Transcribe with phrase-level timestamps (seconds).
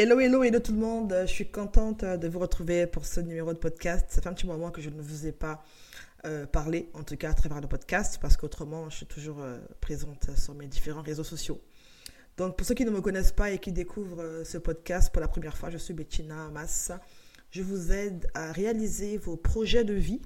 [0.00, 1.12] Hello, hello, hello tout le monde.
[1.22, 4.06] Je suis contente de vous retrouver pour ce numéro de podcast.
[4.10, 5.64] Ça fait un petit moment que je ne vous ai pas
[6.24, 9.58] euh, parlé, en tout cas à travers le podcast, parce qu'autrement, je suis toujours euh,
[9.80, 11.60] présente sur mes différents réseaux sociaux.
[12.36, 15.20] Donc, pour ceux qui ne me connaissent pas et qui découvrent euh, ce podcast pour
[15.20, 17.00] la première fois, je suis Bettina Massa.
[17.50, 20.22] Je vous aide à réaliser vos projets de vie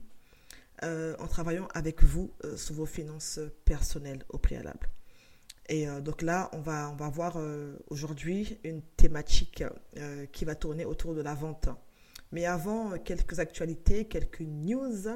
[0.83, 4.91] en travaillant avec vous sur vos finances personnelles au préalable.
[5.73, 9.65] Et euh, donc là, on va, on va voir euh, aujourd'hui une thématique
[9.97, 11.71] euh, qui va tourner autour de la vente.
[12.31, 15.09] Mais avant, quelques actualités, quelques news.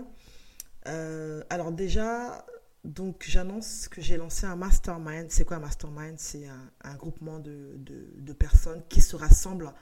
[0.86, 2.46] alors déjà,
[2.84, 5.26] donc j'annonce que j'ai lancé un mastermind.
[5.30, 6.18] C'est quoi un mastermind?
[6.18, 6.46] C'est
[6.84, 9.72] un, groupement de, de, personnes qui se rassemblent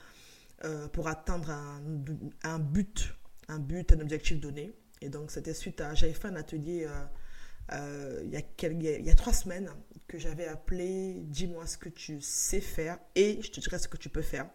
[0.91, 1.81] pour atteindre un,
[2.43, 3.13] un, but,
[3.49, 4.73] un but, un objectif donné.
[5.01, 6.87] Et donc c'était suite à, j'avais fait un atelier
[7.71, 9.69] euh, il, y a trois semaines
[10.07, 13.97] que j'avais appelé Dis-moi ce que tu sais faire et je te dirai ce que
[13.97, 14.47] tu peux faire.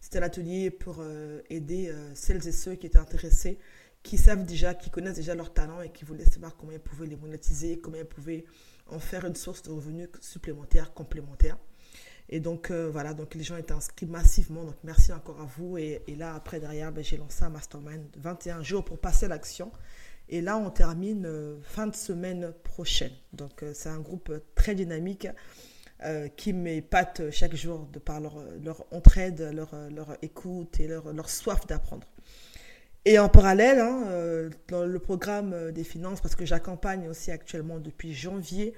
[0.00, 3.58] C'était l'atelier pour euh, aider euh, celles et ceux qui étaient intéressés,
[4.02, 7.06] qui savent déjà, qui connaissent déjà leurs talents et qui voulaient savoir comment ils pouvaient
[7.06, 8.44] les monétiser, comment ils pouvaient
[8.86, 11.58] en faire une source de revenus supplémentaire, complémentaire.
[12.30, 14.64] Et donc voilà, donc les gens étaient inscrits massivement.
[14.64, 15.78] Donc merci encore à vous.
[15.78, 19.28] Et, et là, après, derrière, ben, j'ai lancé un mastermind 21 jours pour passer à
[19.28, 19.72] l'action.
[20.28, 23.12] Et là, on termine euh, fin de semaine prochaine.
[23.32, 25.26] Donc, euh, c'est un groupe très dynamique
[26.04, 32.06] euh, qui m'épate chaque jour de par leur, entraide, leur, écoute et leur, soif d'apprendre.
[33.04, 38.12] Et en parallèle, hein, dans le programme des finances, parce que j'accompagne aussi actuellement depuis
[38.12, 38.74] janvier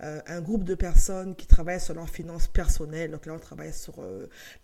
[0.00, 3.10] un groupe de personnes qui travaillent sur leurs finances personnelles.
[3.10, 4.02] Donc là, on travaille sur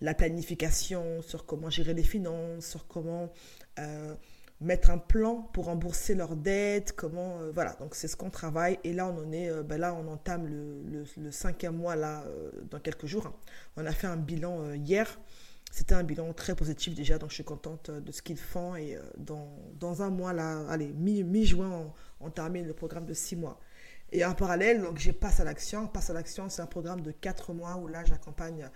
[0.01, 3.31] la planification, sur comment gérer les finances, sur comment
[4.61, 8.78] mettre un plan pour rembourser leurs dettes, comment, euh, voilà, donc c'est ce qu'on travaille.
[8.84, 12.50] Et là, on en est, euh, ben là, on entame le, cinquième mois, là, euh,
[12.70, 13.26] dans quelques jours.
[13.26, 13.34] Hein.
[13.76, 15.19] On a fait un bilan hier.
[15.72, 18.75] C'était un bilan très positif déjà, donc je suis contente de ce qu'ils font.
[18.75, 23.60] Et dans, dans, un mois, là, allez, mi-juin, on, termine le programme de six mois.
[24.10, 25.87] Et en parallèle, donc j'ai Passe à l'action.
[25.87, 28.69] Passe à l'action, c'est un programme de quatre mois où là, j'accompagne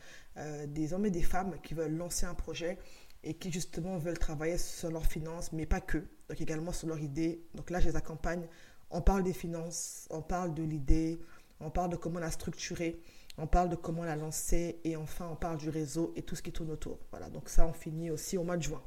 [0.68, 2.78] des hommes et des femmes qui veulent lancer un projet
[3.24, 5.98] et qui justement veulent travailler sur leurs finances, mais pas que,
[6.28, 7.42] donc également sur leur idée.
[7.54, 8.46] Donc là, je les accompagne.
[8.90, 11.18] On parle des finances, on parle de l'idée,
[11.60, 13.00] on parle de comment la structurer,
[13.38, 16.42] on parle de comment la lancer et enfin on parle du réseau et tout ce
[16.42, 16.98] qui tourne autour.
[17.10, 18.82] Voilà, donc ça, on finit aussi au mois de juin.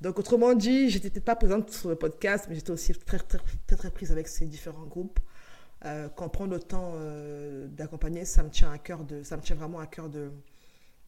[0.00, 3.38] Donc autrement dit, je n'étais pas présente sur le podcast, mais j'étais aussi très, très,
[3.66, 5.20] très, très, prise avec ces différents groupes.
[5.84, 9.36] Euh, quand on prend le temps euh, d'accompagner, ça me tient à cœur de, ça
[9.36, 10.32] me tient vraiment à cœur de,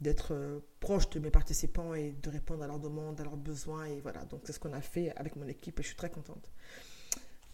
[0.00, 3.84] d'être euh, proche de mes participants et de répondre à leurs demandes, à leurs besoins.
[3.86, 6.10] Et voilà, donc c'est ce qu'on a fait avec mon équipe et je suis très
[6.10, 6.50] contente.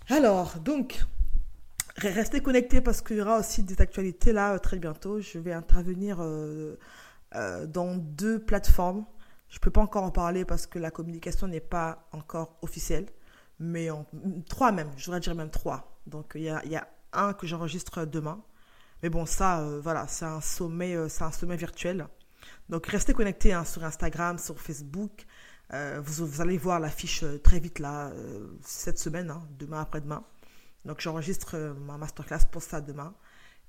[0.08, 1.04] Alors, donc,
[1.96, 5.20] restez connectés parce qu'il y aura aussi des actualités là très bientôt.
[5.20, 6.76] Je vais intervenir euh,
[7.34, 9.04] euh, dans deux plateformes.
[9.48, 13.06] Je ne peux pas encore en parler parce que la communication n'est pas encore officielle,
[13.58, 14.06] mais en,
[14.48, 16.00] trois même, je voudrais dire même trois.
[16.06, 18.42] Donc il y a, y a un que j'enregistre demain.
[19.02, 22.06] Mais bon, ça, voilà, c'est un sommet, c'est un sommet virtuel.
[22.68, 25.26] Donc restez connectés hein, sur Instagram, sur Facebook.
[25.72, 30.24] Euh, vous, allez voir l'affiche euh, très vite là, euh, cette semaine, hein, demain après-demain.
[30.84, 33.14] Donc j'enregistre ma masterclass pour ça demain.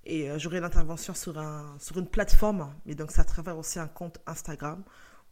[0.04, 3.88] Et j'aurai l'intervention sur, un, sur une plateforme, mais donc ça à travers aussi un
[3.88, 4.84] compte Instagram.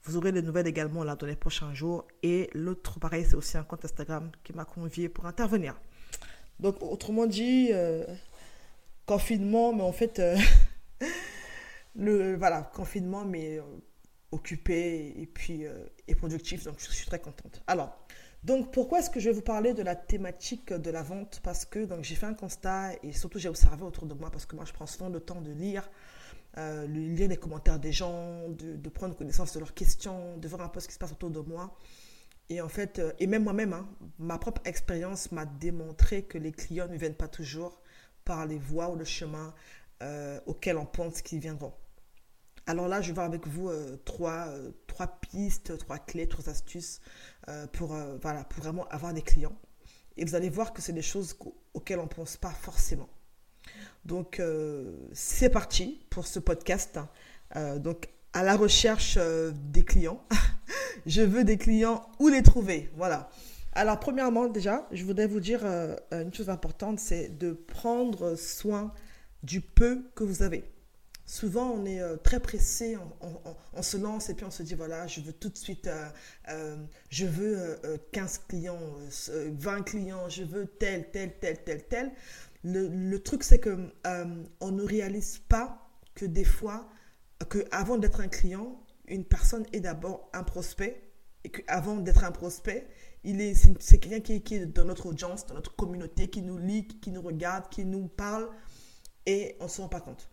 [0.04, 2.06] Vous aurez des nouvelles également là dans les prochains jours.
[2.22, 5.74] Et l'autre, pareil, c'est aussi un compte Instagram qui m'a convié pour intervenir.
[6.60, 7.72] Donc autrement dit,
[9.06, 10.22] confinement, mais en fait...
[11.96, 13.64] le voilà, confinement, mais euh,
[14.32, 16.64] occupé et puis euh, et productif.
[16.64, 17.62] Donc, je suis très contente.
[17.68, 17.98] Alors,
[18.44, 21.42] donc, pourquoi est-ce que je vais vous parler de la thématique de la vente?
[21.44, 24.46] Parce que donc j'ai fait un constat et surtout j'ai observé autour de moi parce
[24.46, 25.90] que moi, je prends souvent le temps de lire.
[26.58, 30.70] Euh, lire les commentaires des gens, de, prendre connaissance de leurs questions, de voir un
[30.70, 31.78] peu ce qui se passe autour de moi.
[32.50, 33.88] Et en fait, et même moi-même, hein,
[34.18, 37.80] ma propre expérience m'a démontré que les clients ne viennent pas toujours
[38.26, 39.54] par les voies ou le chemin
[40.02, 41.74] euh, auxquels on pense qu'ils viendront.
[42.66, 46.48] Alors là, je vais voir avec vous euh, trois, euh, trois pistes, trois clés, trois
[46.48, 47.02] astuces
[47.74, 49.58] pour, voilà, pour vraiment avoir des clients.
[50.18, 51.36] Et vous allez voir que c'est des choses
[51.74, 53.10] auxquelles on ne pense pas forcément.
[54.06, 54.40] Donc,
[55.14, 57.00] c'est parti pour ce podcast.
[57.78, 60.24] donc, à la recherche des clients.
[61.08, 63.32] je veux des clients, où les trouver Voilà.
[63.74, 65.66] Alors, premièrement, déjà, je voudrais vous dire
[66.12, 68.94] une chose importante, c'est de prendre soin
[69.44, 70.64] du peu que vous avez.
[71.30, 72.98] Souvent, on est euh, très pressé,
[73.76, 76.10] on, se lance et puis on se dit, voilà, je veux tout de suite, euh,
[76.50, 76.76] euh,
[77.12, 77.80] je veux
[78.12, 78.80] 15 clients,
[79.28, 82.12] 20 clients, je veux tel, tel, tel, tel, tel.
[82.64, 83.78] Le, truc, c'est que
[84.60, 86.90] on ne réalise pas que des fois,
[87.48, 91.12] que avant d'être un client, une personne est d'abord un prospect
[91.44, 92.88] et qu'avant d'être un prospect,
[93.24, 96.58] il est, c'est, quelqu'un qui, qui, est dans notre audience, dans notre communauté, qui nous
[96.58, 98.50] lit, qui nous regarde, qui nous parle
[99.30, 100.28] et on ne se rend pas compte.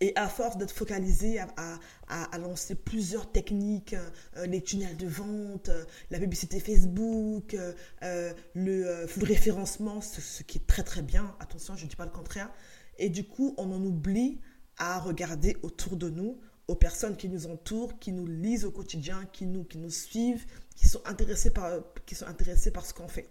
[0.00, 1.78] Et à force d'être focalisé à,
[2.08, 3.94] à, lancer plusieurs techniques,
[4.36, 10.66] euh, les tunnels de vente, euh, la publicité Facebook, euh, le, référencement, ce, qui est
[10.66, 12.48] très très bien, attention, je ne dis pas le contraire,
[12.96, 14.40] et du coup, on en oublie
[14.78, 16.38] à regarder autour de nous,
[16.68, 20.46] aux personnes qui nous entourent, qui nous lisent au quotidien, qui nous, qui nous suivent,
[20.74, 22.26] qui sont intéressés par, qui sont
[22.72, 23.28] par ce qu'on fait.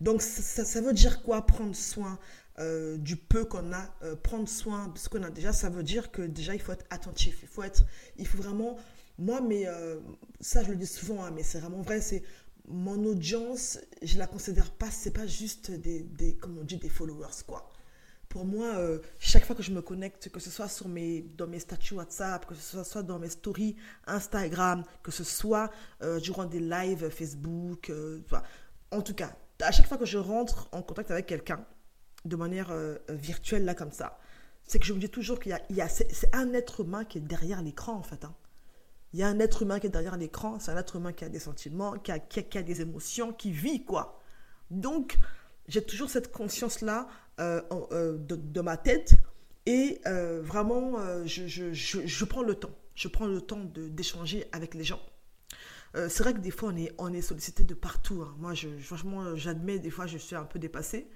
[0.00, 2.18] Donc ça, veut dire quoi prendre soin
[2.58, 5.30] euh, du peu qu'on a, euh, prendre soin de ce qu'on a.
[5.30, 7.84] Déjà, ça veut dire que déjà il faut être attentif, il faut être,
[8.16, 8.78] il faut vraiment,
[9.18, 10.00] moi mais euh,
[10.40, 12.22] ça je le dis souvent, hein, mais c'est vraiment vrai, c'est
[12.66, 16.88] mon audience, je la considère pas, c'est pas juste des, des, comme on dit, des
[16.88, 17.70] followers quoi.
[18.30, 18.74] Pour moi,
[19.18, 22.44] chaque fois que je me connecte, que ce soit sur mes, dans mes statuts WhatsApp,
[22.44, 23.76] que ce soit, dans mes stories
[24.06, 25.70] Instagram, que ce soit
[26.20, 27.90] durant des lives Facebook,
[28.90, 31.64] en tout cas, à chaque fois que je rentre en contact avec quelqu'un,
[32.24, 32.72] de manière
[33.08, 34.18] virtuelle, là, comme ça,
[34.64, 37.20] c'est que je me dis toujours qu'il y a, c'est, un être humain qui est
[37.20, 38.24] derrière l'écran, en fait.
[38.24, 38.34] Hein.
[39.12, 41.24] Il y a un être humain qui est derrière l'écran, c'est un être humain qui
[41.24, 44.20] a des sentiments, qui a, qui a des émotions, qui vit, quoi.
[44.70, 45.18] Donc,
[45.68, 47.08] j'ai toujours cette conscience-là
[47.40, 47.60] euh,
[47.92, 49.14] euh, de, ma tête
[49.66, 52.74] et euh, vraiment, je, je, je, prends le temps.
[52.94, 55.00] Je prends le temps d'échanger avec les gens.
[55.94, 58.22] c'est vrai que des fois, on est, on est sollicité de partout.
[58.22, 58.34] Hein.
[58.38, 61.08] Moi, franchement, j'admets, des fois, je suis un peu dépassée.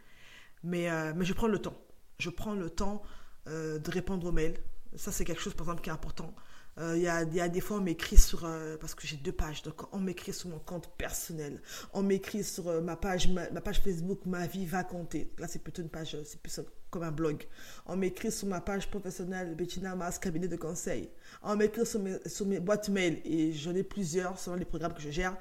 [0.62, 1.76] Mais, mais je prends le temps.
[2.18, 3.02] Je prends le temps
[3.46, 4.58] de répondre aux mails.
[4.96, 6.34] Ça, c'est quelque chose, par exemple, qui est important.
[6.78, 8.44] Euh, il y, a, y, a, des fois, on m'écrit sur.
[8.44, 11.60] Euh, parce que j'ai deux pages, donc on m'écrit sur mon compte personnel.
[11.92, 15.32] On m'écrit sur euh, ma, page, ma, page Facebook, Ma vie va compter.
[15.38, 16.60] Là, c'est plutôt une page, c'est plus
[16.90, 17.44] comme un blog.
[17.86, 21.10] On m'écrit sur ma page professionnelle, Bettina Mas, cabinet de conseil.
[21.42, 24.94] On m'écrit sur mes, sur mes boîtes mail, et j'en ai plusieurs selon les programmes
[24.94, 25.36] que je gère.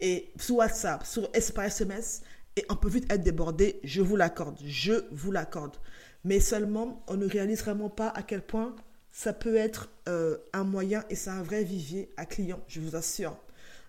[0.00, 2.22] Et sur WhatsApp, sur par SMS,
[2.56, 4.58] et on peut vite être débordé, je vous l'accorde.
[4.64, 5.76] Je vous l'accorde.
[6.24, 8.74] Mais seulement, on ne réalise vraiment pas à quel point
[9.12, 12.96] ça peut être euh, un moyen et c'est un vrai vivier à clients, je vous
[12.96, 13.36] assure.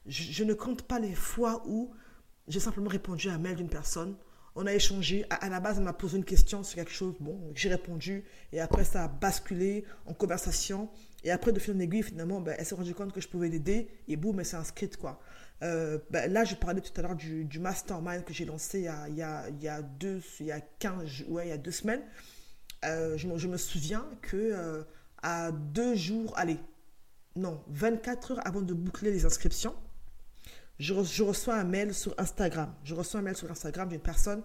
[0.07, 1.91] Je, ne compte pas les fois où
[2.47, 4.15] j'ai simplement répondu à un mail d'une personne.
[4.55, 5.25] On a échangé.
[5.29, 7.13] À, la base, elle m'a posé une question sur quelque chose.
[7.19, 8.25] Bon, j'ai répondu.
[8.51, 10.89] Et après, ça a basculé en conversation.
[11.23, 13.47] Et après, de fil en aiguille, finalement, ben, elle s'est rendue compte que je pouvais
[13.47, 13.87] l'aider.
[14.07, 15.21] Et boum, elle s'est inscrite, quoi.
[15.63, 18.79] Euh, ben, là, je parlais tout à l'heure du, mastermind que j'ai lancé
[19.09, 22.01] il y, a, deux, il y a 15, ouais, il y a deux semaines.
[22.83, 24.83] Euh, je, me souviens que
[25.21, 26.57] à deux jours, allez,
[27.35, 29.75] non, 24 heures avant de boucler les inscriptions,
[30.79, 32.73] je, reçois un mail sur Instagram.
[32.83, 34.41] Je reçois un mail sur Instagram d'une personne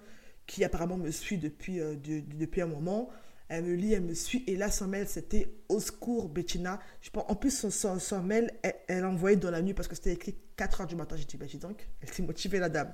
[0.46, 3.08] qui apparemment me suit depuis, euh, depuis un moment.
[3.48, 4.42] Elle me lit, elle me suit.
[4.46, 6.80] Et là, son mail, c'était Au secours, Bettina.
[7.00, 10.12] Je pense, en plus, son, mail, elle, l'a envoyé dans la nuit parce que c'était
[10.12, 11.16] écrit 4 heures du matin.
[11.16, 12.92] J'ai dit, bah, donc, elle s'est motivée, la dame.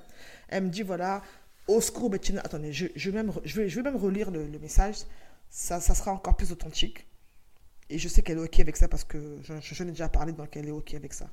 [0.49, 1.23] Elle me dit, voilà,
[1.67, 2.41] Au secours, Bettina.
[2.41, 4.97] Attendez, je, je, vais, même, je, vais, je même relire le, message.
[5.49, 7.07] Ça, sera encore plus authentique.
[7.89, 10.33] Et je sais qu'elle est OK avec ça parce que je, je, ai déjà parlé,
[10.33, 11.29] donc elle est OK avec ça.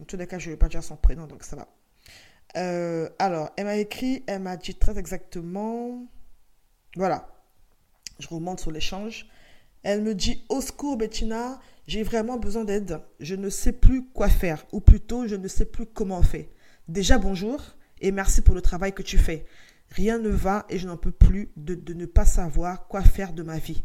[0.00, 1.68] En tous les cas, je ne vais pas dire son prénom, donc ça va.
[2.56, 6.06] Euh, alors, elle m'a écrit, elle m'a dit très exactement.
[6.96, 7.28] Voilà.
[8.20, 9.26] Je remonte sur l'échange.
[9.82, 13.00] Elle me dit Au secours, Bettina, j'ai vraiment besoin d'aide.
[13.18, 16.44] Je ne sais plus quoi faire, ou plutôt, je ne sais plus comment faire.
[16.86, 17.62] Déjà, bonjour
[18.00, 19.46] et merci pour le travail que tu fais.
[19.90, 23.42] Rien ne va et je n'en peux plus de, ne pas savoir quoi faire de
[23.42, 23.82] ma vie.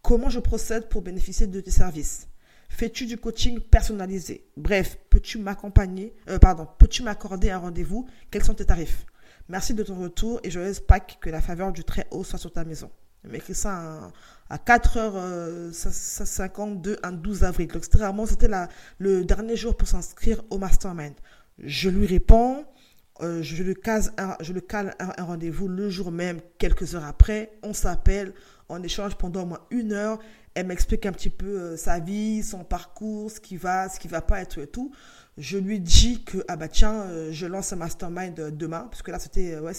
[0.00, 2.28] Comment je procède pour bénéficier de tes services?
[2.68, 4.48] Fais-tu du coaching personnalisé?
[4.56, 8.08] Bref, peux-tu m'accompagner euh, Pardon, peux-tu m'accorder un rendez-vous?
[8.30, 9.06] Quels sont tes tarifs?
[9.48, 12.52] Merci de ton retour et joyeuse Pâques, que la faveur du très haut soit sur
[12.52, 12.90] ta maison.
[13.26, 14.10] Elle m'écrit ça
[14.48, 17.68] à, 4h52, un 12 avril.
[17.68, 18.24] Donc, c'était vraiment
[18.98, 21.12] le dernier jour pour s'inscrire au mastermind.
[21.58, 22.64] Je lui réponds,
[23.22, 27.58] euh, je, le case je le cale un rendez-vous le jour même, quelques heures après.
[27.62, 28.32] On s'appelle,
[28.68, 30.18] on échange pendant au moins une heure.
[30.56, 34.08] Elle m'explique un petit peu euh, sa vie, son parcours, ce qui va, ce qui
[34.08, 34.90] va pas et tout et tout.
[35.36, 39.02] Je lui dis que, ah bah tiens, euh, je lance un mastermind euh, demain, parce
[39.02, 39.72] que là c'était, ouais,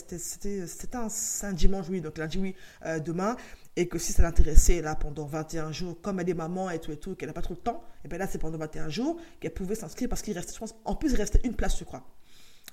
[0.94, 1.08] un,
[1.48, 2.56] un, dimanche, oui, donc lundi, oui,
[3.04, 3.38] demain.
[3.76, 6.92] Et que si ça l'intéressait, là, pendant 21 jours, comme elle est maman et tout
[6.92, 9.20] et tout, qu'elle n'a pas trop de temps, et bien là, c'est pendant 21 jours
[9.40, 11.86] qu'elle pouvait s'inscrire parce qu'il restait, je pense, en plus, il restait une place, je
[11.86, 12.06] crois.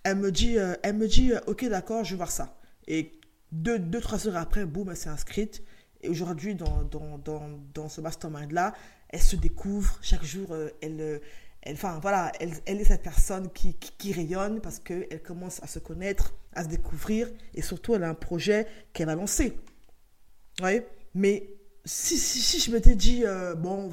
[0.02, 2.60] Elle me dit, elle me dit, ok, d'accord, je vais voir ça.
[2.86, 3.12] Et
[3.50, 5.62] deux, deux, trois heures après, boum, elle s'est inscrite.
[6.04, 8.74] Et aujourd'hui, dans, dans, dans, dans, ce mastermind-là,
[9.08, 9.98] elle se découvre.
[10.02, 11.18] Chaque jour, euh, elle, euh,
[11.62, 15.66] elle, enfin, voilà, elle, elle est cette personne qui, qui, rayonne parce qu'elle commence à
[15.66, 17.30] se connaître, à se découvrir.
[17.54, 19.56] Et surtout, elle a un projet qu'elle va lancer.
[20.60, 20.86] Ouais.
[21.14, 21.48] Mais
[21.86, 23.90] si, si, si je m'étais dit, euh, bon,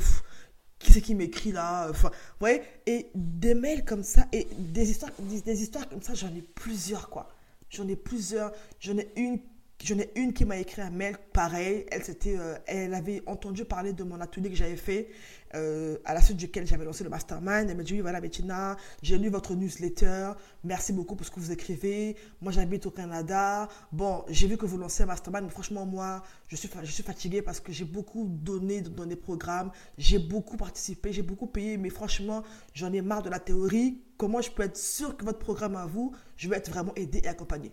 [0.79, 2.47] qui c'est qui m'écrit là Enfin, vous
[2.87, 7.09] Et des mails comme ça, et des histoires, des, histoires comme ça, j'en ai plusieurs,
[7.09, 7.29] quoi.
[7.69, 8.51] J'en ai plusieurs.
[8.81, 9.39] J'en ai une
[9.83, 11.85] J'en ai une qui m'a écrit un mail pareil.
[11.91, 15.09] Elle, euh, elle avait entendu parler de mon atelier que j'avais fait,
[15.55, 17.67] euh, à la suite duquel j'avais lancé le mastermind.
[17.67, 20.33] Elle m'a dit Oui, voilà, Bettina, j'ai lu votre newsletter.
[20.63, 22.15] Merci beaucoup pour ce que vous écrivez.
[22.41, 23.67] Moi, j'habite au Canada.
[23.91, 27.03] Bon, j'ai vu que vous lancez un mastermind, mais franchement, moi, je suis, je suis
[27.03, 29.71] fatiguée parce que j'ai beaucoup donné dans des programmes.
[29.97, 32.43] J'ai beaucoup participé, j'ai beaucoup payé, mais franchement,
[32.75, 34.03] j'en ai marre de la théorie.
[34.17, 37.21] Comment je peux être sûr que votre programme à vous, je vais être vraiment aidé
[37.23, 37.71] et accompagné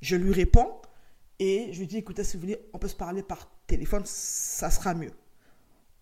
[0.00, 0.68] Je lui réponds.
[1.38, 4.70] Et je lui dis, écoutez, si vous voulez, on peut se parler par téléphone, ça
[4.70, 5.12] sera mieux.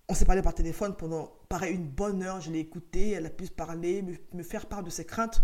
[0.08, 2.40] On s'est parlé par téléphone pendant, pareil, une bonne heure.
[2.40, 4.02] Je l'ai écouté, elle a pu se parler,
[4.32, 5.42] me, faire part de ses craintes.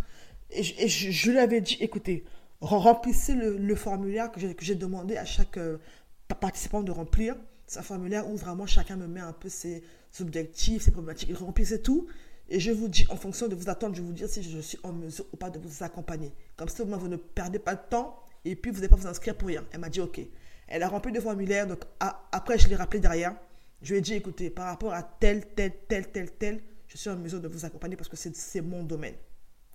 [0.50, 2.25] Et je, lui avais dit, écoutez,
[2.61, 5.78] remplissez le, formulaire que j'ai demandé à chaque euh,
[6.40, 7.37] participant de remplir.
[7.66, 9.82] C'est un formulaire où vraiment chacun me met un peu ses
[10.20, 11.37] objectifs, ses problématiques.
[11.37, 12.06] Remplissez tout.
[12.49, 14.78] Et je vous dis, en fonction de vos attentes, je vous dire si je suis
[14.82, 16.32] en mesure ou pas de vous accompagner.
[16.56, 19.37] Comme ça, vous ne perdez pas de temps et puis vous n'allez pas vous inscrire
[19.37, 19.64] pour rien.
[19.72, 20.20] Elle m'a dit OK.
[20.68, 23.34] Elle a rempli le formulaire, donc après je l'ai rappelé derrière.
[23.82, 27.11] Je lui ai dit écoutez, par rapport à tel, tel, tel, tel, tel, je suis
[27.11, 29.14] en mesure de vous accompagner parce que c'est mon domaine.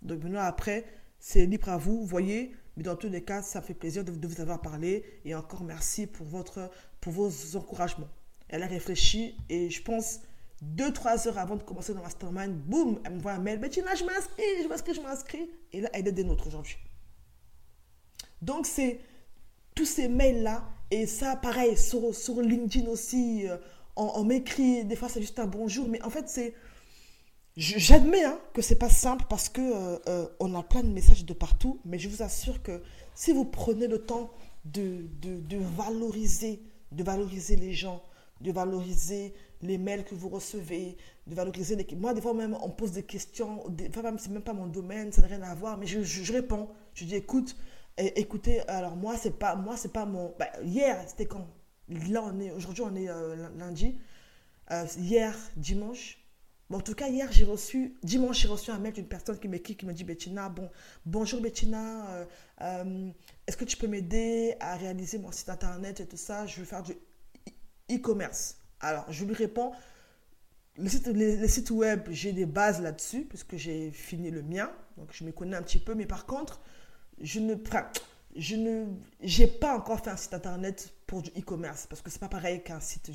[0.01, 0.85] Donc maintenant après,
[1.19, 4.41] c'est libre à vous, voyez, mais dans tous les cas, ça fait plaisir de, vous
[4.41, 6.69] avoir parlé et encore merci pour, votre,
[7.01, 8.09] pour vos encouragements.
[8.49, 10.21] Elle a réfléchi et je pense
[10.61, 13.67] deux, trois heures avant de commencer dans Mastermind, boum, elle me voit un mail, là,
[13.69, 15.49] je m'inscris, je m'inscris, je m'inscris.
[15.73, 16.77] Et là, elle est des nôtres aujourd'hui.
[18.41, 18.99] Donc, c'est
[19.75, 23.57] tous ces mails-là, et ça, pareil, sur, LinkedIn aussi, euh,
[23.97, 26.53] on, m'écrit, des fois c'est juste un bonjour, mais en fait, c'est.
[27.57, 29.97] J'admets hein, que c'est pas simple parce que euh,
[30.39, 32.83] euh, a plein de messages de partout, mais je vous assure que
[33.15, 34.29] si vous prenez le temps
[34.65, 38.03] de, de, valoriser, de valoriser les gens,
[38.41, 41.87] de valoriser les mails que vous recevez, de valoriser les...
[41.95, 43.89] Moi, des fois même, on pose des questions, des...
[43.89, 46.67] enfin, même, c'est même pas mon domaine, ça n'a rien à voir, mais je réponds.
[46.93, 47.55] Je dis, écoute,
[47.97, 50.33] écoutez, alors moi, c'est pas, moi, c'est pas mon.
[50.37, 51.47] Bah, hier, c'était quand?
[51.89, 53.99] Là, on est, aujourd'hui, on est euh, lundi.
[54.71, 56.19] Euh, hier, dimanche.
[56.69, 59.47] Bon, en tout cas, hier, j'ai reçu, dimanche, j'ai reçu un mail d'une personne qui
[59.47, 60.69] m'écrit, qui me dit Bettina, bon,
[61.05, 62.27] bonjour Bettina,
[62.61, 63.09] euh,
[63.47, 66.45] est-ce que tu peux m'aider à réaliser mon site internet et tout ça?
[66.45, 66.93] Je veux faire du
[67.89, 68.57] e-commerce.
[68.81, 69.71] Alors, je lui réponds
[70.77, 75.09] le site, les, sites web, j'ai des bases là-dessus, puisque j'ai fini le mien, donc
[75.11, 76.61] je me connais un petit peu, mais par contre,
[77.21, 77.55] je ne
[78.35, 78.85] je ne
[79.21, 82.63] j'ai pas encore fait un site internet pour du e-commerce parce que c'est pas pareil
[82.63, 83.11] qu'un site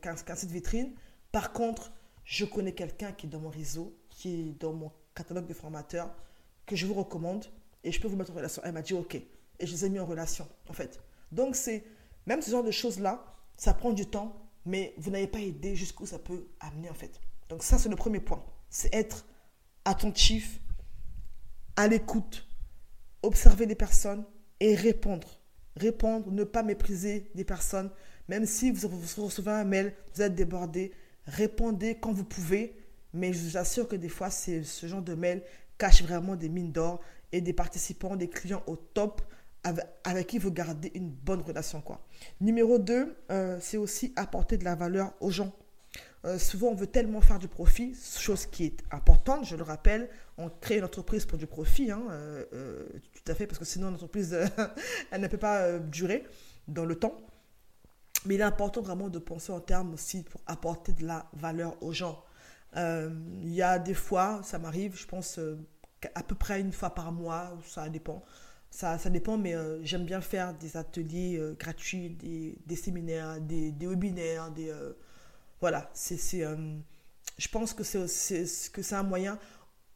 [0.00, 0.94] qu'un site vitrine.
[1.32, 1.92] Par contre,
[2.24, 6.10] je connais quelqu'un qui est dans mon réseau, qui est dans mon catalogue de formateurs
[6.66, 7.46] que je vous recommande
[7.84, 8.62] et je peux vous mettre en relation.
[8.64, 11.00] Elle m'a dit OK et je les ai mis en relation en fait.
[11.32, 11.84] Donc c'est
[12.26, 13.24] même ce genre de choses là,
[13.56, 14.36] ça prend du temps,
[14.66, 17.20] mais vous n'avez pas idée jusqu'où ça peut amener en fait.
[17.48, 19.24] Donc ça c'est le premier point, c'est être
[19.84, 20.60] attentif,
[21.76, 22.47] à l'écoute
[23.22, 24.24] observer les personnes
[24.60, 25.40] et répondre.
[25.76, 27.90] Répondre, ne pas mépriser des personnes.
[28.28, 28.88] Même si vous,
[29.24, 30.92] recevez un mail, vous êtes débordé,
[31.26, 32.76] répondez quand vous pouvez.
[33.14, 35.42] Mais je vous assure que des fois, ce genre de mail
[35.78, 37.00] cache vraiment des mines d'or
[37.32, 39.22] et des participants, des clients au top
[40.04, 41.80] avec, qui vous gardez une bonne relation.
[41.80, 42.06] Quoi.
[42.40, 45.52] Numéro 2, euh, c'est aussi apporter de la valeur aux gens.
[46.24, 50.10] Euh, souvent, on veut tellement faire du profit, chose qui est importante, je le rappelle.
[50.36, 53.64] On crée une entreprise pour du profit, hein, euh, euh, tout à fait, parce que
[53.64, 54.36] sinon l'entreprise,
[55.10, 56.24] elle ne peut pas durer
[56.66, 57.16] dans le temps.
[58.26, 61.80] Mais il est important vraiment de penser en termes aussi pour apporter de la valeur
[61.82, 62.24] aux gens.
[62.74, 65.38] Il y a des fois, ça m'arrive, je pense
[66.14, 68.24] à peu près une fois par mois, ça dépend.
[68.70, 74.72] Ça, dépend, mais j'aime bien faire des ateliers gratuits, des, séminaires, des webinaires, des
[75.60, 76.76] voilà, c'est, euh,
[77.36, 79.38] je pense que c'est, un moyen,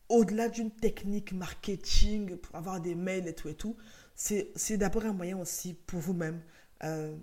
[0.09, 3.77] au-delà d'une technique marketing, pour avoir des mails et tout et tout,
[4.15, 6.43] c'est, d'abord un moyen aussi pour vous-même
[6.85, 7.17] euh,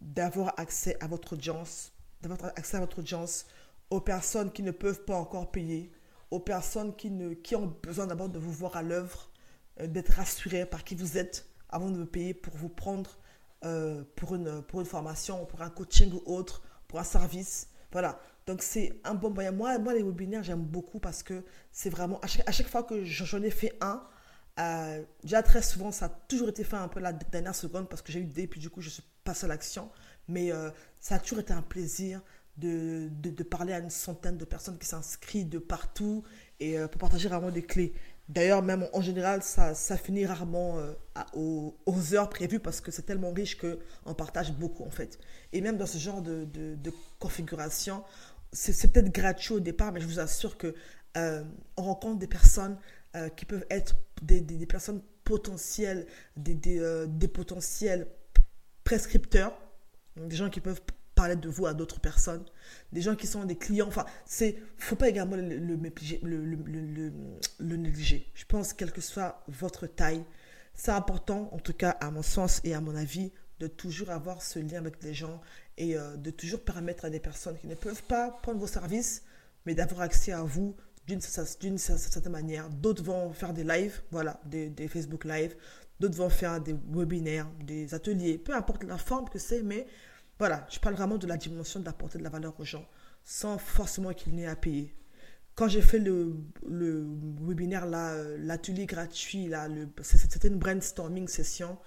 [0.00, 3.46] d'avoir accès à votre audience, d'avoir accès à votre audience,
[3.90, 5.92] aux personnes qui ne peuvent pas encore payer,
[6.32, 9.30] aux personnes qui, ne, qui ont besoin d'abord de vous voir à l'œuvre,
[9.80, 13.18] euh, d'être rassurées par qui vous êtes avant de vous payer pour vous prendre
[14.14, 16.62] pour, une, pour une formation, pour un coaching ou autre,
[17.04, 17.68] service.
[17.92, 18.20] Voilà.
[18.46, 19.52] Donc, c'est un bon moyen.
[19.52, 22.20] Moi, moi les webinaires, j'aime beaucoup parce que c'est vraiment.
[22.20, 24.02] À chaque, fois que j'en ai fait un,
[24.58, 28.02] euh, déjà très souvent, ça a toujours été fait un peu la dernière seconde parce
[28.02, 29.90] que j'ai eu des, puis du coup, je suis passée à l'action.
[30.28, 32.20] Mais euh, ça a toujours été un plaisir
[32.56, 36.24] de, parler à une centaine de personnes qui s'inscrivent de partout
[36.58, 37.94] et euh, pour partager vraiment des clés.
[38.28, 40.92] D'ailleurs, même en général, ça, finit rarement euh,
[41.32, 45.18] aux, heures prévues parce que c'est tellement riche qu'on partage beaucoup en fait.
[45.52, 48.02] Et même dans ce genre de, configuration,
[48.52, 50.74] c'est peut-être gratuit au départ, mais je vous assure que
[51.16, 51.44] euh,
[51.76, 52.78] on rencontre des personnes
[53.14, 56.06] euh, qui peuvent être des, personnes potentielles,
[56.36, 58.08] des, potentiels
[58.82, 59.56] prescripteurs,
[60.16, 60.82] des gens qui peuvent
[61.16, 62.44] parler de vous à d'autres personnes,
[62.92, 63.88] des gens qui sont des clients.
[63.88, 65.76] Enfin, c'est faut pas également le,
[67.76, 68.30] négliger.
[68.34, 70.24] Je pense, quelle que soit votre taille,
[70.74, 74.42] c'est important, en tout cas à mon sens et à mon avis, de toujours avoir
[74.42, 75.40] ce lien avec les gens
[75.78, 79.22] et de toujours permettre à des personnes qui ne peuvent pas prendre vos services,
[79.64, 82.68] mais d'avoir accès à vous d'une certaine manière.
[82.68, 85.56] D'autres vont faire des lives, voilà, des, des Facebook Live.
[85.98, 89.86] D'autres vont faire des webinaires, des ateliers, peu importe la forme que c'est, mais
[90.38, 92.86] voilà, je parle vraiment de la dimension d'apporter de la valeur aux gens
[93.24, 94.94] sans forcément qu'il n'y ait à payer.
[95.54, 96.36] Quand j'ai fait le,
[96.68, 97.06] le
[97.40, 99.50] webinaire, euh, l'atelier gratuit,
[100.02, 101.78] c'était une brainstorming session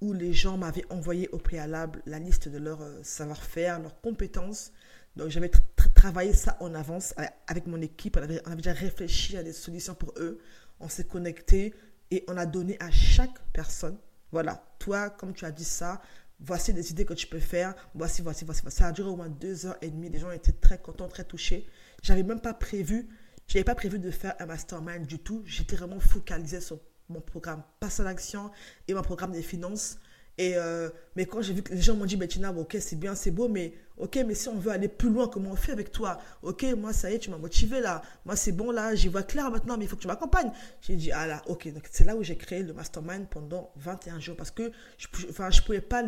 [0.00, 4.72] où les gens m'avaient envoyé au préalable la liste de leur euh, savoir-faire, leurs compétences
[5.16, 5.50] donc j'avais
[5.94, 7.14] travaillé ça en avance
[7.46, 8.16] avec mon équipe.
[8.18, 10.40] On avait, déjà réfléchi à des solutions pour eux.
[10.80, 11.72] On s'est connecté
[12.10, 13.96] et on a donné à chaque personne,
[14.32, 16.02] voilà, toi, comme tu as dit ça,
[16.40, 17.74] voici des idées que tu peux faire.
[17.94, 18.62] Voici, voici, voici.
[18.68, 20.08] Ça a duré au moins deux heures et demie.
[20.08, 21.66] Les gens étaient très contents, très touchés.
[22.02, 23.08] J'avais même pas prévu,
[23.46, 25.42] j'avais pas prévu de faire un mastermind du tout.
[25.46, 28.50] J'étais vraiment focalisé sur mon programme Passe à l'action
[28.88, 29.98] et mon programme des finances.
[30.36, 33.14] Et euh, mais quand j'ai vu que les gens m'ont dit, Bettina, ok, c'est bien,
[33.14, 35.92] c'est beau, mais ok, mais si on veut aller plus loin, comment on fait avec
[35.92, 36.18] toi?
[36.42, 38.02] Ok, moi, ça y est, tu m'as motivé là.
[38.24, 40.50] Moi, c'est bon là, j'y vois clair maintenant, mais il faut que tu m'accompagnes.
[40.80, 41.72] J'ai dit, ah là, ok.
[41.72, 45.60] Donc, c'est là où j'ai créé le mastermind pendant 21 jours parce que je ne
[45.64, 46.02] pouvais pas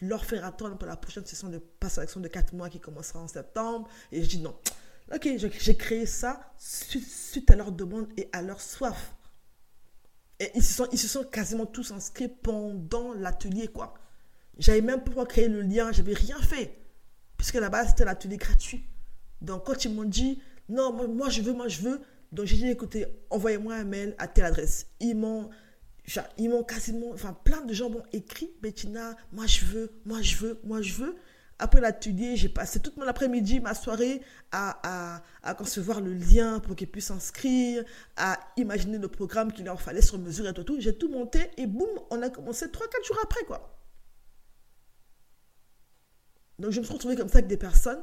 [0.00, 3.28] leur faire attendre pour la prochaine session de passe-action de 4 mois qui commencera en
[3.28, 3.88] septembre.
[4.12, 4.54] Et je dis non.
[5.12, 5.28] Ok,
[5.58, 9.12] j'ai créé ça suite à leur demande et à leur soif.
[10.40, 13.94] Et ils se sont, ils se sont quasiment tous inscrits pendant l'atelier, quoi.
[14.58, 16.76] J'avais même pas créé le lien, j'avais rien fait.
[17.36, 18.84] Puisque là-bas, c'était l'atelier gratuit.
[19.40, 22.00] Donc, quand ils m'ont dit, non, moi, je veux, moi je veux,
[22.32, 24.86] donc j'ai dit, écoutez, envoyez-moi un mail à telle adresse.
[25.00, 25.50] Ils m'ont,
[26.38, 30.36] ils m'ont quasiment, enfin, plein de gens m'ont écrit, Bettina, moi je veux, moi je
[30.36, 31.16] veux, moi je veux.
[31.60, 35.22] Après l'atelier, j'ai passé toute mon après-midi, ma soirée, à,
[35.58, 37.84] concevoir le lien pour qu'ils puissent s'inscrire,
[38.16, 40.64] à imaginer le programme qu'il leur fallait sur mesure et tout.
[40.64, 40.80] tout.
[40.80, 43.78] J'ai tout monté et boum, on a commencé 3-4 jours après, quoi.
[46.58, 48.02] Donc je me suis retrouvée comme ça avec des personnes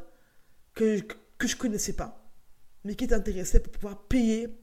[0.76, 1.00] que,
[1.40, 2.32] que je ne connaissais pas,
[2.84, 4.56] mais qui étaient intéressées pour pouvoir payer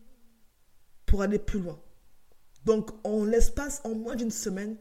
[1.05, 1.81] pour aller plus loin.
[2.65, 4.77] Donc en l'espace, en moins d'une semaine,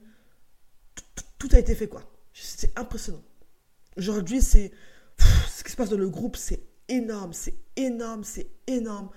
[1.40, 2.04] tout a été fait, quoi.
[2.32, 3.24] C'est impressionnant.
[3.98, 4.72] Aujourd'hui, c'est
[5.50, 9.10] ce qui se passe dans le groupe, c'est énorme, c'est énorme, c'est énorme.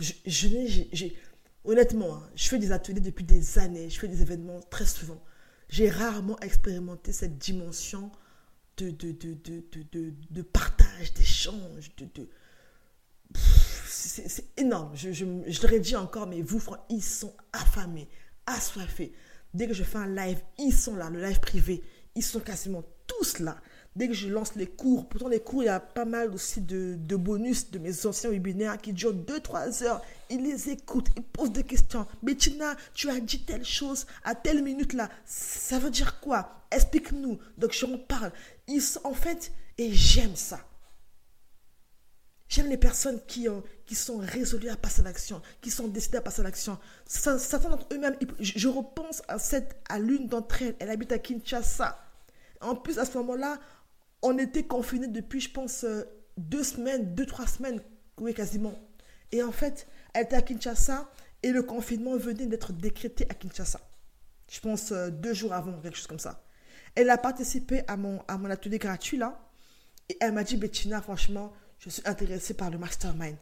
[0.00, 1.16] je, j'ai,
[1.64, 5.22] honnêtement, hein, je fais des ateliers depuis des années, je fais des événements très souvent.
[5.68, 8.10] J'ai rarement expérimenté cette dimension
[8.76, 12.28] de, partage, d'échange, de,
[13.86, 14.92] c'est énorme.
[14.94, 18.08] Je, je, je, leur ai dit encore, mais vous, ils sont affamés,
[18.46, 19.12] assoiffés.
[19.52, 21.82] Dès que je fais un live, ils sont là, le live privé,
[22.14, 22.84] ils sont quasiment
[23.38, 23.56] là.
[23.96, 26.60] Dès que je lance les cours, pourtant les cours, il y a pas mal aussi
[26.60, 30.00] de, bonus de mes anciens webinaires qui durent 2-3 heures.
[30.30, 32.06] Ils les écoutent, ils posent des questions.
[32.22, 35.08] Bettina, tu as dit telle chose à telle minute là.
[35.26, 36.64] Ça veut dire quoi?
[36.70, 37.40] Explique-nous.
[37.58, 38.30] Donc je en parle.
[38.68, 40.60] Ils sont, en fait, et j'aime ça.
[42.48, 46.20] J'aime les personnes qui, ont, qui sont résolues à passer l'action, qui sont décidées à
[46.20, 46.78] passer l'action.
[47.06, 52.09] Certains d'entre eux-mêmes, je repense à, cette, à l'une d'entre elles, elle habite à Kinshasa.
[52.60, 53.58] En plus, à ce moment-là,
[54.22, 56.02] on était confinés depuis, je pense, euh,
[56.36, 57.80] deux semaines, deux, trois semaines,
[58.18, 58.74] oui, quasiment.
[59.32, 61.10] Et en fait, elle était à Kinshasa
[61.42, 63.80] et le confinement venait d'être décrété à Kinshasa.
[64.50, 66.44] Je pense euh, deux jours avant, quelque chose comme ça.
[66.94, 69.40] Elle a participé à mon, à mon atelier gratuit là.
[70.08, 73.36] Et elle m'a dit, Bettina, franchement, je suis intéressée par le mastermind.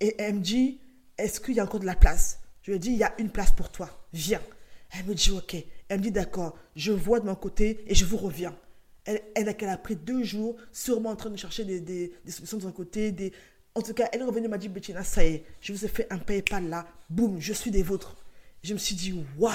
[0.00, 0.80] Et elle me dit,
[1.16, 2.40] est-ce qu'il y a encore de la place?
[2.62, 3.88] Je lui ai dit, il y a une place pour toi.
[4.12, 4.42] Viens.
[4.90, 5.56] Elle me dit, ok.
[5.88, 8.56] Elle me dit, d'accord, je vois de mon côté et je vous reviens.
[9.04, 12.62] Elle, elle, a pris deux jours, sûrement en train de chercher des, des, solutions de
[12.62, 13.32] son côté.
[13.74, 15.88] En tout cas, elle est revenue, m'a dit, Bettina, ça y est, je vous ai
[15.88, 16.86] fait un PayPal là.
[17.08, 18.16] Boum, je suis des vôtres.
[18.62, 19.52] Je me suis dit, waouh,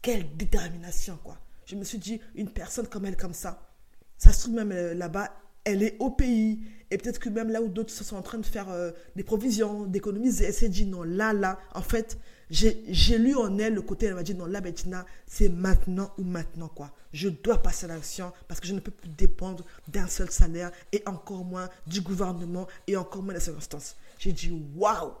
[0.00, 1.38] quelle détermination, quoi.
[1.66, 3.70] Je me suis dit, une personne comme elle, comme ça,
[4.18, 5.30] ça se trouve même euh, là-bas,
[5.64, 6.60] elle est au pays.
[6.90, 9.84] Et peut-être que même là où d'autres sont en train de faire euh, des provisions,
[9.84, 12.18] d'économiser, elle s'est dit non, là, là, en fait,
[12.50, 16.24] j'ai lu en elle le côté, elle m'a dit non, là, Bettina, c'est maintenant ou
[16.24, 16.92] maintenant, quoi.
[17.12, 20.70] Je dois passer à l'action parce que je ne peux plus dépendre d'un seul salaire
[20.92, 23.96] et encore moins du gouvernement et encore moins des circonstances.
[24.18, 25.12] J'ai dit waouh,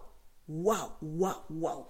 [0.48, 1.86] waouh, waouh, waouh.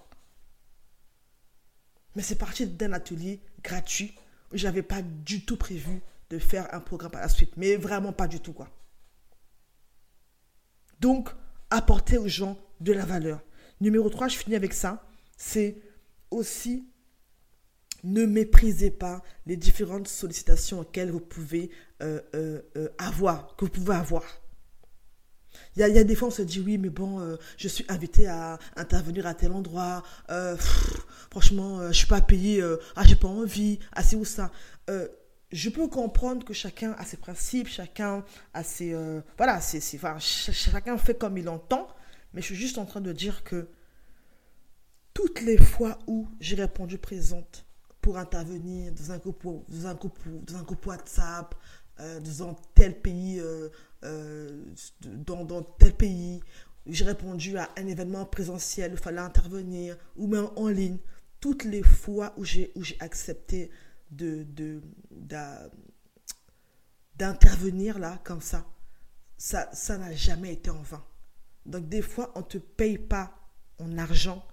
[2.14, 4.14] Mais c'est parti d'un atelier gratuit
[4.52, 7.56] où j'avais pas du tout prévu de faire un programme par la suite.
[7.56, 8.68] Mais vraiment pas du tout, quoi.
[11.00, 11.30] Donc,
[11.70, 13.40] apporter aux gens de la valeur.
[13.80, 15.04] Numéro 3, je finis avec ça,
[15.36, 15.76] c'est
[16.30, 16.84] aussi
[18.04, 21.70] ne méprisez pas les différentes sollicitations auxquelles vous pouvez
[22.02, 24.22] euh, euh, euh, avoir, que vous pouvez avoir.
[25.76, 28.58] Il y, a, des fois, on se dit, oui, mais bon, je suis invité à
[28.76, 30.02] intervenir à tel endroit.
[31.30, 32.60] franchement, je ne suis pas payé.
[32.96, 33.78] ah, j'ai pas envie.
[33.92, 34.50] Ah, c'est où ça?
[35.52, 38.96] Je peux comprendre que chacun a ses principes, chacun a ses...
[39.36, 41.86] voilà, chacun fait comme il entend.
[42.32, 43.68] Mais je suis juste en train de dire que
[45.14, 47.64] toutes les fois où j'ai répondu présente
[48.00, 51.54] pour intervenir dans un groupe, dans un groupe, dans un groupe WhatsApp,
[52.00, 53.68] euh, dans tel pays, euh,
[54.02, 54.64] euh,
[55.02, 56.42] dans, tel pays.
[56.86, 60.98] J'ai répondu à un événement présentiel où il fallait intervenir, ou même en ligne.
[61.40, 63.70] Toutes les fois où j'ai, accepté
[64.10, 64.44] de,
[67.16, 68.66] d'intervenir là, comme ça,
[69.38, 71.04] ça, ça n'a jamais été en vain.
[71.64, 73.34] Donc des fois, on ne te paye pas
[73.78, 74.44] en argent,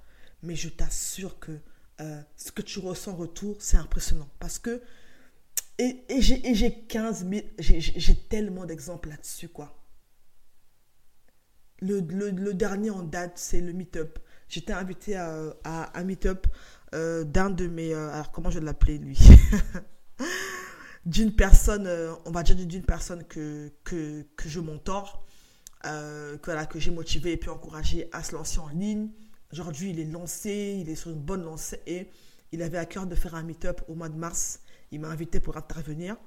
[0.44, 1.60] mais je t'assure que
[2.02, 4.30] euh, ce que tu ressens en retour, c'est impressionnant.
[4.40, 4.82] Parce que,
[5.78, 9.78] et, j'ai 15 000, j'ai tellement d'exemples là-dessus, quoi.
[11.82, 12.02] Le,
[12.54, 14.20] dernier en date, c'est le meet-up.
[14.48, 16.48] J'étais invité à, un meet-up
[16.94, 17.94] euh, d'un de mes...
[17.94, 19.18] Euh, alors, comment je vais l'appeler, lui
[21.06, 21.90] D'une personne,
[22.26, 25.26] on va dire d'une personne que, que, que je mentore,
[25.82, 29.10] que, voilà, que j'ai motivé et puis encouragé à se lancer en ligne.
[29.54, 32.08] Aujourd'hui, il est lancé, il est sur une bonne lancée et
[32.52, 34.62] il avait à cœur de faire un meet-up au mois de mars.
[34.92, 36.18] Il m'a invité pour intervenir.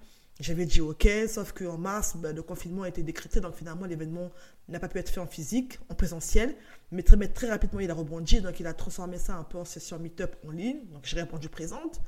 [0.41, 4.33] J'avais dit OK, sauf qu'en mars, ben, le confinement a été décrété, donc finalement l'événement
[4.69, 6.57] n'a pas pu être fait en physique, en présentiel.
[6.91, 9.65] Mais très, très rapidement, il a rebondi, donc il a transformé ça un peu en
[9.65, 10.85] session meet-up en ligne.
[10.93, 12.01] Donc j'ai répondu présente.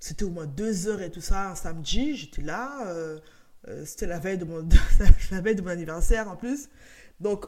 [0.00, 2.86] C'était au moins deux heures et tout ça, un samedi, j'étais là.
[2.86, 3.20] Euh,
[3.68, 4.14] euh, c'était la
[5.30, 6.68] la veille de mon anniversaire en plus.
[7.20, 7.46] Donc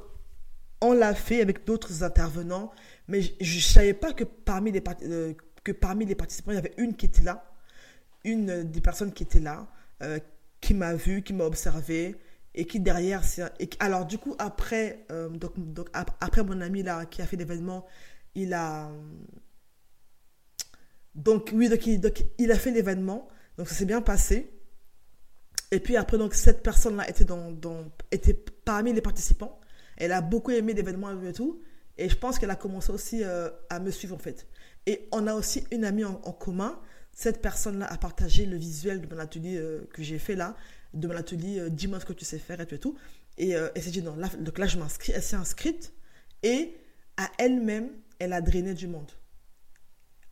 [0.80, 2.70] on l'a fait avec d'autres intervenants,
[3.08, 6.58] mais je ne savais pas que parmi, les, euh, que parmi les participants, il y
[6.58, 7.52] avait une qui était là,
[8.24, 9.66] une des personnes qui était là,
[10.02, 10.18] euh,
[10.60, 12.16] qui m'a vu, qui m'a observé,
[12.54, 13.22] et qui derrière...
[13.60, 15.52] Et, alors du coup, après, euh, donc,
[15.94, 17.86] après mon ami là, qui a fait l'événement,
[18.34, 18.90] il a...
[21.14, 24.52] Donc oui, donc il, a fait l'événement, donc ça s'est bien passé.
[25.70, 27.52] Et puis après, donc cette personne-là était, dans,
[28.12, 29.58] était parmi les participants.
[29.98, 31.60] Elle a beaucoup aimé l'événement et tout.
[31.98, 34.46] Et je pense qu'elle a commencé aussi euh, à me suivre en fait.
[34.86, 36.80] Et on a aussi une amie en, commun.
[37.12, 40.54] Cette personne-là a partagé le visuel de mon atelier euh, que j'ai fait là,
[40.94, 42.96] de mon atelier euh, Dis-moi ce que tu sais faire et tout et tout.
[43.36, 45.12] Et elle s'est dit non, là, donc là je m'inscris.
[45.14, 45.92] Elle s'est inscrite
[46.42, 46.76] et
[47.16, 49.10] à elle-même, elle a drainé du monde.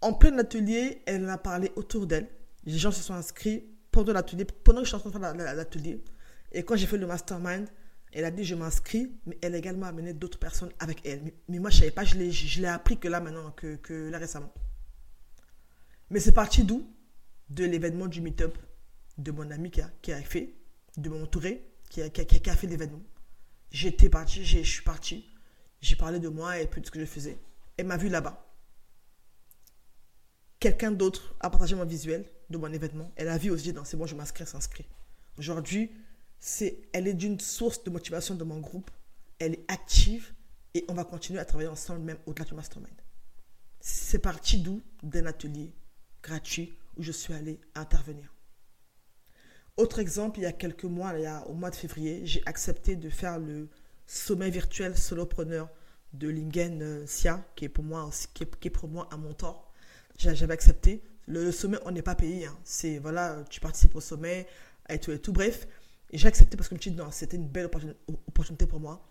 [0.00, 2.28] En plein atelier, elle en a parlé autour d'elle.
[2.64, 5.54] Les gens se sont inscrits pendant l'atelier, pendant que je suis en train de faire
[5.54, 6.02] l'atelier.
[6.50, 7.68] Et quand j'ai fait le mastermind,
[8.16, 11.34] elle a dit je m'inscris, mais elle a également amené d'autres personnes avec elle.
[11.48, 14.54] Mais, moi, je ne savais pas, je l'ai appris que là maintenant, que, là récemment.
[16.08, 16.90] Mais c'est parti d'où?
[17.50, 18.56] De l'événement du meet-up
[19.18, 20.54] de mon ami qui a, fait,
[20.96, 23.02] de mon entouré, qui a, fait l'événement.
[23.70, 25.30] J'étais parti, je suis parti,
[25.82, 27.36] j'ai parlé de moi et puis de ce que je faisais.
[27.76, 28.50] Elle m'a vu là-bas.
[30.58, 33.12] Quelqu'un d'autre a partagé mon visuel de mon événement.
[33.14, 34.86] Elle a vu aussi, c'est bon, je m'inscris, s'inscrit.
[35.36, 35.90] Aujourd'hui,
[36.92, 38.90] elle est d'une source de motivation de mon groupe.
[39.38, 40.32] Elle est active
[40.74, 42.94] et on va continuer à travailler ensemble même au-delà du mastermind.
[43.80, 44.82] C'est parti d'où?
[45.02, 45.72] D'un atelier
[46.22, 48.34] gratuit où je suis allée intervenir.
[49.76, 52.42] Autre exemple, il y a quelques mois, il y a, au mois de février, j'ai
[52.46, 53.68] accepté de faire le
[54.06, 55.68] sommet virtuel solopreneur
[56.14, 59.72] de Lingen euh, Sia, qui est pour moi, qui est, pour moi un mentor.
[60.16, 61.02] J'avais accepté.
[61.26, 62.46] Le, sommet, on n'est pas payé.
[62.46, 62.56] Hein.
[62.64, 64.46] C'est, voilà, tu participes au sommet
[64.88, 65.32] et tout, et tout.
[65.32, 65.66] Bref,
[66.12, 69.02] j'ai accepté parce que je me non, c'était une belle opportunité pour moi.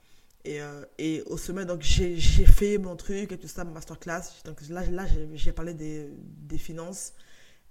[0.45, 4.21] Et, euh, et au sommet, donc j'ai fait mon truc et tout ça, ma masterclass.
[4.45, 7.13] Donc là, là j'ai parlé des, des, finances.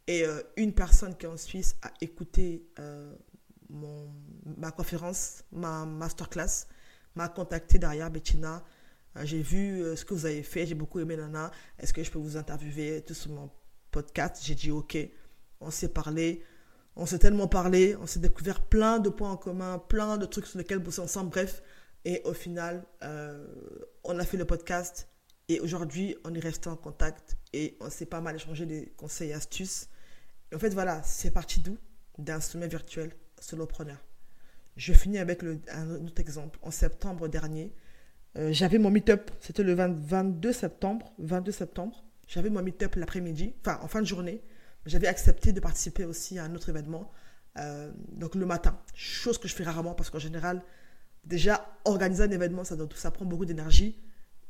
[0.09, 3.15] Et euh, une personne qui est en Suisse a écouté euh,
[3.71, 4.13] mon,
[4.59, 6.67] ma conférence, ma masterclass,
[7.15, 8.65] m'a contacté derrière, Bettina.
[9.23, 11.53] j'ai vu ce que vous avez fait, j'ai beaucoup aimé Nana.
[11.79, 13.51] Est-ce que je peux vous interviewer tout sur mon
[13.93, 14.43] podcast?
[14.45, 14.99] J'ai dit OK.
[15.61, 16.43] On s'est parlé.
[16.97, 20.47] On s'est tellement parlé, on s'est découvert plein de points en commun, plein de trucs
[20.47, 21.63] sur lesquels bosser ensemble, bref.
[22.05, 23.47] Et au final, euh,
[24.05, 25.09] on a fait le podcast
[25.49, 29.31] et aujourd'hui, on est resté en contact et on s'est pas mal échangé des conseils
[29.31, 29.89] et astuces.
[30.55, 31.77] en fait, voilà, c'est parti d'où?
[32.19, 33.99] D'un sommet virtuel solopreneur.
[34.77, 36.61] Je finis avec un autre exemple.
[36.63, 37.75] En septembre dernier,
[38.37, 41.13] euh, j'avais mon meet-up, c'était le 22 septembre.
[41.19, 44.43] 22 septembre, j'avais mon meet-up l'après-midi, enfin en fin de journée
[44.87, 47.11] j'avais accepté de participer aussi à un autre événement,
[47.59, 48.79] euh, donc le matin.
[48.95, 50.63] Chose que je fais rarement parce qu'en général,
[51.25, 53.99] déjà, organiser un événement, ça, prend beaucoup d'énergie.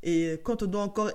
[0.03, 1.11] Et quand on doit encore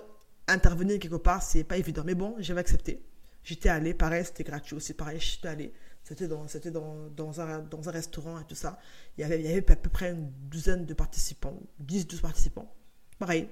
[0.48, 2.04] intervenir quelque part, c'est pas évident.
[2.06, 3.04] Mais bon, j'avais accepté.
[3.44, 5.74] J'étais allé, pareil, c'était gratuit aussi, pareil, j'étais allé.
[6.04, 8.80] C'était dans, dans, dans, un, dans un restaurant et tout ça.
[9.18, 12.22] Il y, avait, il y avait à peu près une douzaine de participants, 10, 12
[12.22, 12.74] participants.
[13.20, 13.48] Pareil,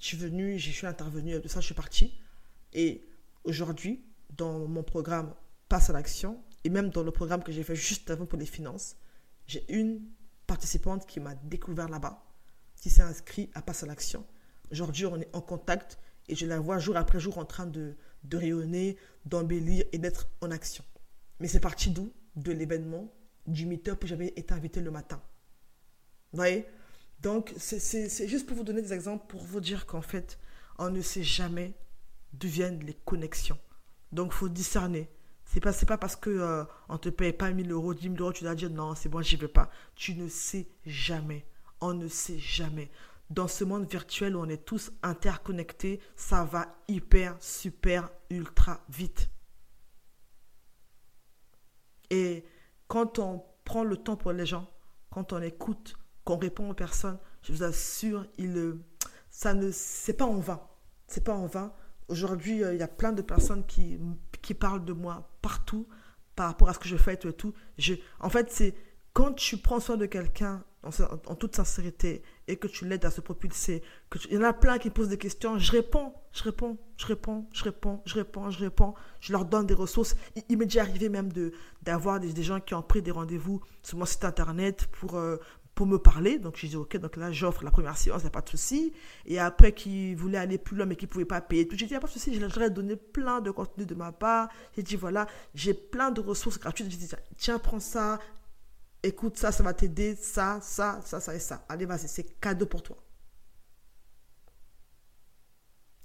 [0.00, 2.12] je suis venu, je suis intervenu et tout ça, je suis parti.
[2.72, 3.06] Et
[3.44, 4.02] aujourd'hui,
[4.36, 5.34] dans mon programme
[5.68, 8.46] Passe à l'action, et même dans le programme que j'ai fait juste avant pour les
[8.46, 8.96] finances,
[9.46, 10.02] j'ai une
[10.46, 12.22] participante qui m'a découvert là-bas,
[12.76, 14.26] qui s'est inscrite à Passe à l'action.
[14.70, 17.96] Aujourd'hui, on est en contact et je la vois jour après jour en train de,
[18.32, 20.84] rayonner, d'embellir et d'être en action.
[21.40, 22.12] Mais c'est parti d'où?
[22.36, 23.12] De l'événement
[23.46, 25.22] du meet-up où j'avais été invité le matin.
[26.32, 26.66] Vous voyez?
[27.20, 30.38] Donc, c'est juste pour vous donner des exemples, pour vous dire qu'en fait,
[30.78, 31.74] on ne sait jamais
[32.32, 33.58] d'où viennent les connexions.
[34.14, 35.10] Donc, faut discerner.
[35.44, 38.32] C'est pas, pas parce que euh, on te paye pas 1000 euros, 10 000 euros,
[38.32, 39.70] tu dois dire non, c'est bon, j'y vais pas.
[39.94, 41.46] Tu ne sais jamais.
[41.80, 42.90] On ne sait jamais
[43.30, 49.30] dans ce monde virtuel où on est tous interconnectés, ça va hyper, super, ultra vite.
[52.10, 52.44] Et
[52.86, 54.70] quand on prend le temps pour les gens,
[55.10, 58.78] quand on écoute, qu'on répond aux personnes, je vous assure, il,
[59.30, 59.70] ça ne,
[60.12, 60.60] pas en vain.
[61.06, 61.72] C'est pas en vain.
[62.08, 63.98] Aujourd'hui, euh, il y a plein de personnes qui,
[64.42, 65.86] qui parlent de moi partout
[66.36, 67.54] par rapport à ce que je fais et tout.
[67.78, 68.74] Je, en fait, c'est
[69.12, 73.20] quand tu prends soin de quelqu'un en, toute sincérité et que tu l'aides à se
[73.20, 76.76] propulser, que il y en a plein qui posent des questions, je réponds, je réponds,
[76.96, 80.14] je réponds, je réponds, je réponds, je réponds, je leur donne des ressources.
[80.48, 83.98] Il, m'est déjà arrivé même de d'avoir des, gens qui ont pris des rendez-vous sur
[83.98, 85.38] mon site internet pour euh,
[85.74, 86.38] pour me parler.
[86.38, 88.48] Donc, je dis, OK, donc là, j'offre la première séance, il n'y a pas de
[88.48, 88.92] souci.
[89.26, 91.86] Et après, qui voulaient aller plus loin, mais qui ne pouvaient pas payer tout, j'ai
[91.86, 93.94] dit, il n'y a pas de souci, je leur ai donné plein de contenu de
[93.94, 94.48] ma part.
[94.76, 96.90] J'ai dit, voilà, j'ai plein de ressources gratuites.
[96.90, 98.18] J'ai dit, tiens, prends ça,
[99.02, 101.64] écoute ça, ça va t'aider, ça, ça, ça, ça et ça.
[101.68, 102.96] Allez, vas-y, c'est cadeau pour toi.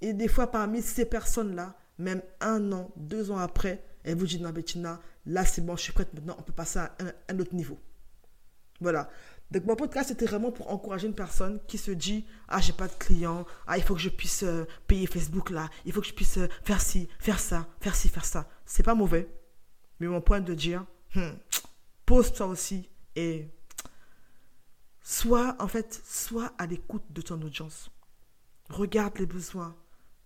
[0.00, 4.40] Et des fois, parmi ces personnes-là, même un an, deux ans après, elles vous disent,
[4.40, 6.96] non, Bettina, là, c'est bon, je suis prête maintenant, on peut passer à
[7.28, 7.78] un, autre niveau.
[8.80, 9.10] Voilà.
[9.50, 12.86] Donc, mon podcast, c'était vraiment pour encourager une personne qui se dit, ah, j'ai pas
[12.86, 16.06] de clients, ah, il faut que je puisse euh, payer Facebook là, il faut que
[16.06, 18.48] je puisse euh, faire ci, faire ça, faire ci, faire ça.
[18.64, 19.28] C'est pas mauvais.
[19.98, 20.86] Mais mon point de dire,
[21.16, 21.32] hmm,
[22.06, 23.48] pose-toi aussi et
[25.02, 27.90] sois, en fait, sois à l'écoute de ton audience.
[28.68, 29.76] Regarde les besoins.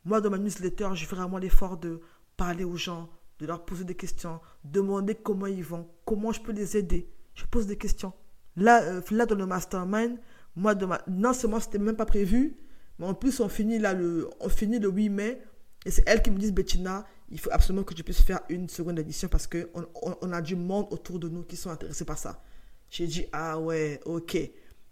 [0.05, 2.03] Moi, dans ma newsletter, je fais vraiment l'effort de
[2.37, 3.09] parler aux gens,
[3.39, 7.11] de leur poser des questions, demander comment ils vont, comment je peux les aider.
[7.35, 8.13] Je pose des questions.
[8.57, 10.19] Là, euh, là dans le mastermind,
[10.57, 11.03] moi, de ma...
[11.09, 12.57] non seulement c'était même pas prévu,
[12.99, 14.29] mais en plus, on finit, là, le...
[14.41, 15.43] on finit le 8 mai.
[15.87, 18.69] Et c'est elle qui me dit, Bettina, il faut absolument que tu puisses faire une
[18.69, 19.87] seconde édition parce qu'on
[20.23, 22.43] on, a du monde autour de nous qui sont intéressés par ça.
[22.91, 24.39] J'ai dit, ah ouais, ok.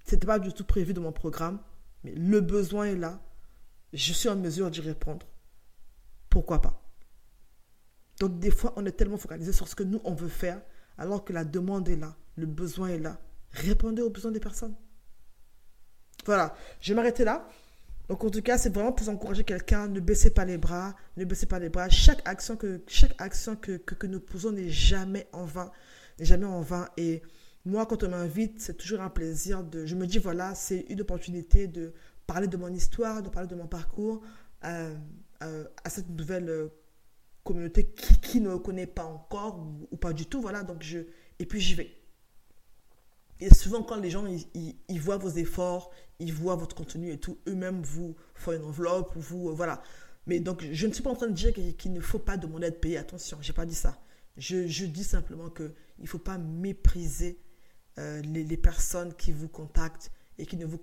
[0.05, 1.61] C'était pas du tout prévu dans mon programme,
[2.05, 3.23] mais le besoin est là.
[3.93, 5.27] Je suis en mesure d'y répondre.
[6.29, 6.83] Pourquoi pas?
[8.21, 10.61] Donc des fois, on est tellement focalisé sur ce que nous, on veut faire,
[10.99, 13.21] alors que la demande est là, le besoin est là.
[13.53, 14.75] Répondez aux besoins des personnes.
[16.25, 17.49] Voilà, je vais m'arrêter là.
[18.09, 21.25] Donc en tout cas, c'est vraiment pour encourager quelqu'un, ne baissez pas les bras, ne
[21.25, 21.89] baissez pas les bras.
[21.89, 25.71] Chaque action que, chaque action que, que, nous posons n'est jamais en vain,
[26.19, 26.89] n'est jamais en vain.
[26.97, 27.23] Et
[27.65, 29.87] moi, quand on m'invite, c'est toujours un plaisir de...
[29.87, 31.95] Je me dis, voilà, c'est une opportunité de
[32.27, 34.23] parler de mon histoire, de parler de mon parcours
[34.65, 34.95] euh,
[35.43, 36.69] euh, à cette nouvelle euh,
[37.45, 40.41] communauté qui, qui, ne connaît pas encore ou, ou, pas du tout.
[40.41, 40.99] Voilà, donc je...
[41.39, 42.02] Et puis j'y vais.
[43.43, 44.25] Et souvent, quand les gens,
[44.55, 49.15] ils, voient vos efforts, ils voient votre contenu et tout, eux-mêmes vous font une enveloppe,
[49.17, 49.83] vous, euh, voilà.
[50.27, 52.67] Mais donc, je ne suis pas en train de dire qu'il ne faut pas demander
[52.67, 52.99] à être payé.
[52.99, 54.01] Attention, je n'ai pas dit ça.
[54.37, 57.41] Je, dis simplement qu'il ne faut pas mépriser
[57.99, 60.81] euh, les, personnes qui vous contactent et qui ne vous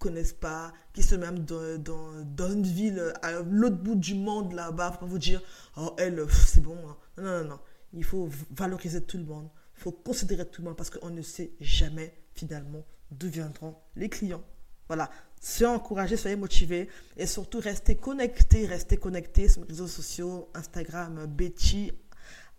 [0.00, 1.78] connaissent pas, qui sont même dans,
[2.24, 5.40] dans, une ville à l'autre bout du monde là-bas, pour vous dire,
[5.76, 6.76] oh, elle, c'est bon.
[6.88, 6.96] Hein.
[7.18, 7.60] Non, non, non.
[7.92, 9.48] Il faut valoriser tout le monde
[9.82, 14.42] faut considérer tout le monde parce qu'on ne sait jamais finalement d'où viendront les clients.
[14.88, 20.50] Voilà, soyez encouragés, soyez motivés et surtout restez connectés, restez connectés sur les réseaux sociaux,
[20.54, 21.92] Instagram, Betty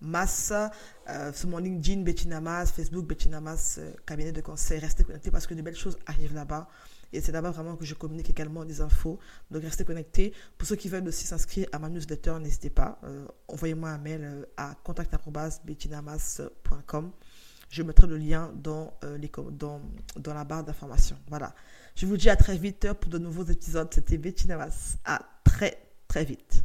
[0.02, 0.72] Massa,
[1.10, 4.80] euh, sur mon LinkedIn, Betty Namas, Facebook, Betty Namas, euh, cabinet de conseil.
[4.80, 6.68] Restez connectés parce que de belles choses arrivent là-bas.
[7.14, 9.20] Et c'est là-bas vraiment que je communique également des infos.
[9.52, 10.34] Donc restez connectés.
[10.58, 13.00] Pour ceux qui veulent aussi s'inscrire à ma newsletter, n'hésitez pas.
[13.04, 17.12] Euh, envoyez-moi un mail euh, à contact.bettinamas.com.
[17.70, 19.18] Je mettrai le lien dans, euh,
[19.52, 19.82] dans,
[20.18, 21.18] dans la barre d'information.
[21.30, 21.54] Voilà.
[21.96, 23.88] Je vous dis à très vite pour de nouveaux épisodes.
[23.94, 24.98] C'était Bettinamas.
[25.06, 26.64] À très très vite.